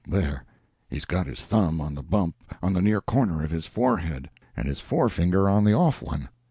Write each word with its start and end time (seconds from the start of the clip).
There 0.07 0.43
he's 0.89 1.05
got 1.05 1.27
his 1.27 1.45
thumb 1.45 1.79
on 1.79 1.93
the 1.93 2.01
bump 2.01 2.33
on 2.63 2.73
the 2.73 2.81
near 2.81 3.01
corner 3.01 3.43
of 3.43 3.51
his 3.51 3.67
forehead, 3.67 4.31
and 4.57 4.67
his 4.67 4.79
forefinger 4.79 5.47
on 5.47 5.63
the 5.63 5.73
off 5.75 6.01
one. 6.01 6.29